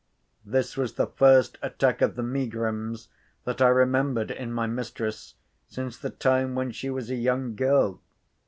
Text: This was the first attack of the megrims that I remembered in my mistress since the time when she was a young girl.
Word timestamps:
This 0.43 0.75
was 0.75 0.95
the 0.95 1.05
first 1.05 1.59
attack 1.61 2.01
of 2.01 2.15
the 2.15 2.23
megrims 2.23 3.09
that 3.45 3.61
I 3.61 3.67
remembered 3.67 4.31
in 4.31 4.51
my 4.51 4.65
mistress 4.65 5.35
since 5.67 5.95
the 5.95 6.09
time 6.09 6.55
when 6.55 6.71
she 6.71 6.89
was 6.89 7.11
a 7.11 7.15
young 7.15 7.53
girl. 7.55 8.01